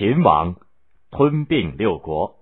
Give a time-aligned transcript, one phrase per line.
[0.00, 0.56] 秦王
[1.10, 2.36] 吞并六国。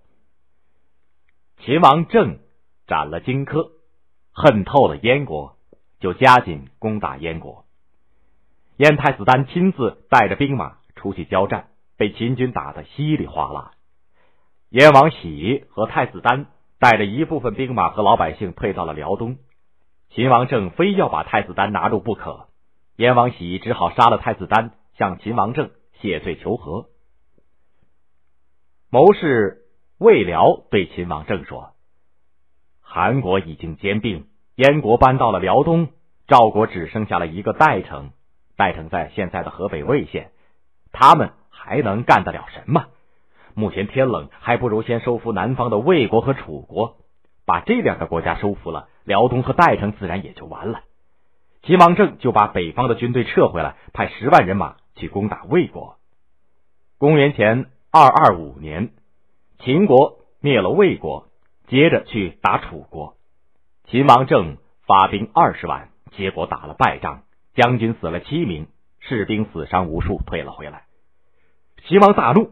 [1.57, 2.38] 秦王政
[2.87, 3.73] 斩了荆轲，
[4.31, 5.57] 恨透了燕国，
[5.99, 7.65] 就加紧攻打燕国。
[8.77, 13.72] 燕太子丹亲自带着兵马出去交战，被秦军打得稀里哗啦。
[14.68, 16.46] 燕王喜和太子丹
[16.79, 19.36] 带着一部分兵马和老百姓退到了辽东。
[20.11, 22.46] 秦王政非要把太子丹拿住不可，
[22.95, 26.86] 燕王喜只好杀了太子丹，向秦王政谢罪求和。
[28.90, 29.66] 谋士
[29.98, 31.74] 魏辽对秦王政说
[32.80, 35.88] ：“韩国已经兼并，燕国搬到了辽东，
[36.27, 38.12] 赵国只剩下了一个代城，
[38.56, 40.30] 代城在现在的河北魏县，
[40.91, 42.87] 他们还能干得了什么？
[43.52, 46.97] 目前天冷，还不如先收复南方的魏国和楚国，
[47.45, 50.80] 把这两个国家收复了，辽东和代城自然也就完了。”
[51.62, 55.98] 秦王政就把北方的军队撤回来，派十万人马去攻打魏国。
[56.97, 57.66] 公元前。
[57.91, 58.91] 二二五年，
[59.60, 61.28] 秦国灭了魏国，
[61.69, 63.14] 接着去打楚国。
[63.84, 67.22] 秦王政发兵二十万，结果打了败仗，
[67.55, 68.67] 将军死了七名，
[69.00, 70.84] 士兵死伤无数，退了回来。
[71.86, 72.50] 秦王大怒，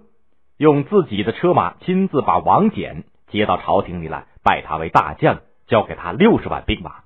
[0.57, 7.05] 用自己的车马亲自把王翦接到朝廷里来，拜他为大将，交给他六十万兵马。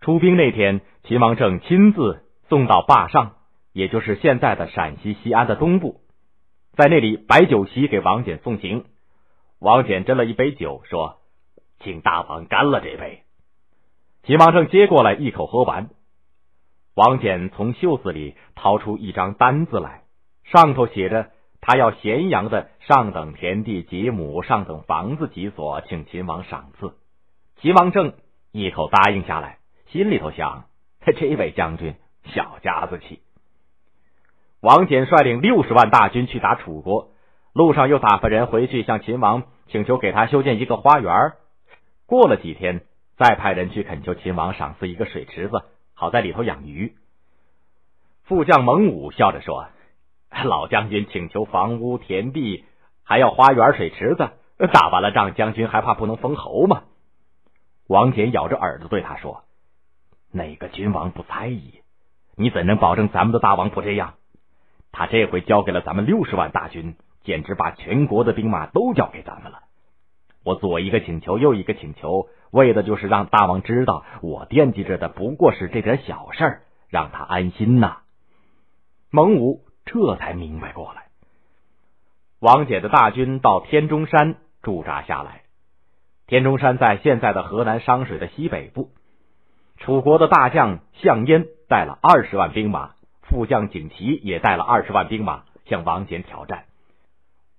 [0.00, 3.32] 出兵那天，秦王政亲自送到坝上，
[3.72, 6.02] 也就是现在的陕西西安的东部。
[6.76, 8.84] 在那里摆酒席给王翦送行，
[9.60, 11.18] 王翦斟了一杯酒，说
[11.78, 13.22] ：“请大王干了这杯。”
[14.26, 15.90] 秦王政接过来一口喝完。
[16.94, 20.02] 王翦从袖子里掏出一张单子来，
[20.44, 21.30] 上头写着
[21.60, 26.94] 他要咸阳的上等田地几亩、上等房子几所，请秦王赏赐。
[27.60, 28.14] 秦王政
[28.50, 30.64] 一口答应下来，心里头想：
[31.16, 33.20] 这位将军小家子气。
[34.64, 37.08] 王翦率领六十万大军去打楚国，
[37.52, 41.32] 路上又打发人回去向秦王请求给他修建一个花园。
[42.06, 42.80] 过了几天，
[43.18, 46.94] 再派人去恳求秦王赏赐一个水池子，好在里头养鱼。
[48.22, 49.66] 副将蒙武笑着说
[50.44, 52.64] ：“老将军请求房屋田地，
[53.02, 54.30] 还要花园水池子，
[54.72, 56.84] 打完了仗，将军还怕不能封侯吗？”
[57.86, 59.44] 王翦咬着耳朵对他说
[60.32, 61.82] ：“哪个君王不猜疑？
[62.34, 64.14] 你怎能保证咱们的大王不这样？”
[64.96, 66.94] 他这回交给了咱们六十万大军，
[67.24, 69.58] 简直把全国的兵马都交给咱们了。
[70.44, 78.02] 我左一个请求，右一个请求，为的就是让大王知道，我惦记着的不过是这点小事儿，让他安心呐。
[79.10, 81.06] 蒙武这才明白过来。
[82.38, 85.42] 王翦的大军到天中山驻扎下来。
[86.28, 88.90] 天中山在现在的河南商水的西北部。
[89.78, 92.92] 楚国的大将项燕带了二十万兵马。
[93.28, 96.66] 副将景琦也带了二十万兵马向王翦挑战，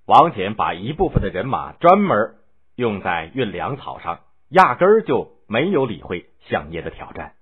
[0.06, 2.36] 王翦把一部分的人马专门
[2.76, 7.34] 用在运粮草上，压根儿就没有理会项燕的挑战。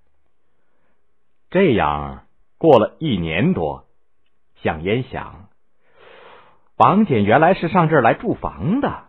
[1.50, 2.26] 这样
[2.58, 3.84] 过了一年多，
[4.62, 5.48] 项燕想，
[6.76, 9.04] 王翦原来是上这儿来驻防的，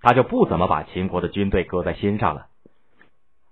[0.00, 2.46] 他就不怎么把秦国的军队搁在心上了。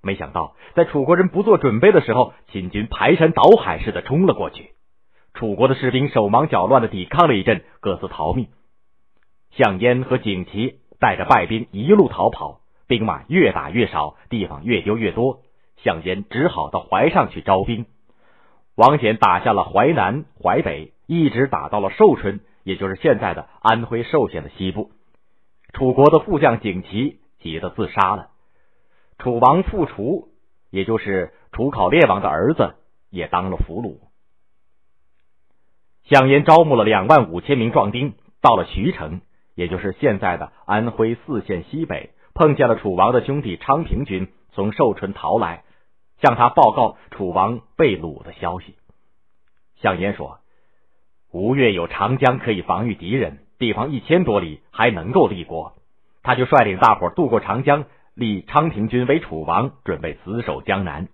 [0.03, 4.71] 没想到，在楚国人不做准备的时候，秦军排山倒海似的冲了过去。
[5.35, 8.49] 楚国的士兵手忙脚乱的抵抗了一阵，各自逃命。
[9.51, 15.41] 项燕和景琦带着败兵一路逃跑，兵马越打越少，地方越丢越多。
[15.77, 17.87] 项燕只好到淮上去招兵。
[18.75, 24.91] 王翦打下了淮南、淮北，一直打到了寿春，也就是现在的安徽寿县的西部。
[25.73, 28.30] 楚国的副将景琦急得自杀了。
[29.21, 30.29] 楚王复楚，
[30.71, 32.75] 也就是楚考烈王的儿子，
[33.11, 33.99] 也当了俘虏。
[36.03, 39.21] 项燕招募了两万五千名壮丁，到了徐城，
[39.55, 45.63] 也就是现在的安徽泗县西北，碰见了楚王的兄弟昌平君从寿春逃来，
[46.23, 48.75] 向他报告楚王被掳的消息。
[49.77, 50.41] 项燕说
[51.31, 55.75] ：“吴越有长江可以防御敌人，地方一千多里，还能够立国。”
[56.23, 57.85] 他就率领大伙渡过长江，
[58.15, 61.09] 立昌平君为楚王，准备死守江南。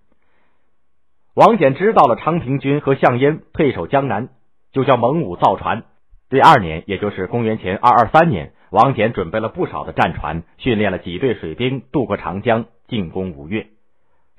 [1.33, 4.29] 王翦知道了昌平君和项燕退守江南。
[4.73, 5.85] 就叫蒙武造船。
[6.29, 13.67] 第二年，也就是公元前二二三年，王翦准备了不少的战船，训练了几队水兵，渡过长江进攻吴越。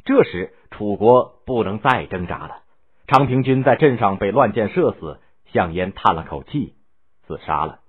[0.05, 2.59] 这时，楚国不能再挣扎了。
[3.09, 6.75] 昌平君在镇上被乱箭射死，项燕叹了口气，
[7.27, 7.81] 自杀了。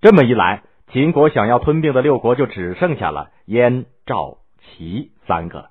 [0.00, 5.70] 这么一来，秦国想要吞并的六国就只剩下了燕、赵、齐三个。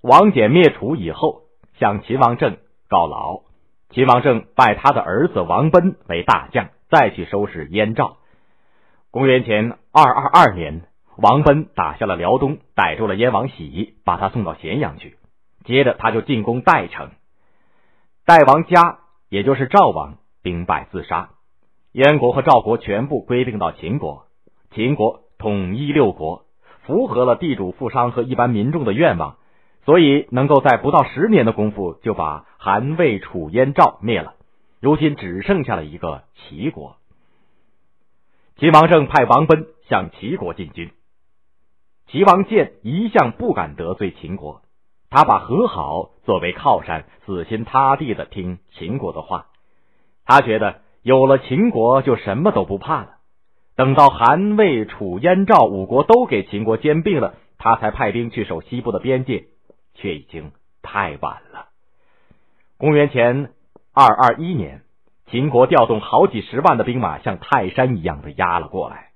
[0.00, 1.42] 王翦灭楚以后，
[1.78, 2.56] 向秦王政
[2.88, 3.42] 告老。
[3.90, 8.16] 秦王政拜他的儿子王贲为大将，再去收拾燕赵。
[9.10, 10.82] 公元前二二二年，
[11.16, 15.18] 王贲打下了辽东，逮住了燕王喜，把他送到咸阳去。
[15.64, 17.10] 接着他就进攻代城，
[18.24, 21.33] 代王嘉，也就是赵王，兵败自杀。
[21.94, 24.26] 燕国和赵国全部归并到秦国，
[24.72, 26.42] 秦国统一六国，
[26.82, 29.36] 符合了地主富商和一般民众的愿望，
[29.84, 34.34] 所以能够在不到十年的功夫就把韩魏楚燕赵灭了。
[34.80, 36.96] 如今只剩下了一个齐国。
[38.56, 40.90] 秦王政派王贲向齐国进军，
[42.08, 44.62] 齐王建一向不敢得罪秦国，
[45.10, 49.46] 他把和好作为靠山，死心塌地的听秦国的话，
[50.24, 50.82] 他觉得。
[51.04, 53.08] 有了秦国，就什么都不怕了。
[53.76, 59.44] 等到韩、魏、楚、燕、赵五国都给秦国兼并了，他才派兵去守西部的边界，
[59.94, 61.66] 却已经太晚了。
[62.78, 63.50] 公元前
[63.92, 64.80] 二二一年，
[65.30, 69.08] 秦国调动好几十万的兵马，像泰山一样的压了过来。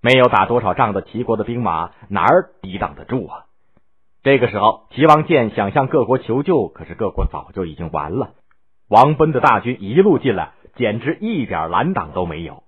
[0.00, 3.44] 没有打多少仗的齐国的兵马，哪儿抵挡得住啊？
[4.22, 8.30] 这个时候，齐王建想向各国求救，可是各国早就已经完了。
[8.88, 10.52] 王贲的大军一路进来。
[10.76, 12.62] 简直一点拦挡都没有，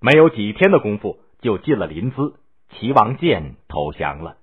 [0.00, 2.34] 没有几天的功夫就进了临淄，
[2.70, 4.36] 齐王建投降了。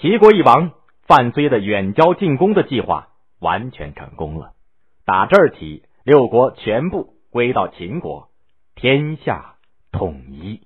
[0.00, 0.72] 齐国一亡，
[1.02, 3.08] 范睢的远交近攻的计划
[3.40, 4.52] 完全成功了。
[5.04, 8.28] 打这儿起，六国全部归到秦国，
[8.74, 9.56] 天下
[9.90, 10.60] 统一。